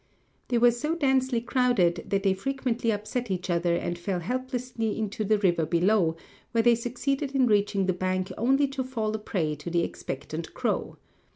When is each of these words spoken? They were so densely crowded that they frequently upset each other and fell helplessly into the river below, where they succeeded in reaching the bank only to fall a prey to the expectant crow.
They 0.47 0.57
were 0.57 0.71
so 0.71 0.95
densely 0.95 1.41
crowded 1.41 2.05
that 2.07 2.23
they 2.23 2.33
frequently 2.33 2.91
upset 2.91 3.29
each 3.29 3.51
other 3.51 3.75
and 3.75 3.99
fell 3.99 4.19
helplessly 4.19 4.97
into 4.97 5.23
the 5.23 5.37
river 5.37 5.63
below, 5.63 6.17
where 6.53 6.63
they 6.63 6.73
succeeded 6.73 7.35
in 7.35 7.45
reaching 7.45 7.85
the 7.85 7.93
bank 7.93 8.31
only 8.35 8.67
to 8.69 8.83
fall 8.83 9.13
a 9.13 9.19
prey 9.19 9.53
to 9.57 9.69
the 9.69 9.83
expectant 9.83 10.55
crow. 10.55 10.97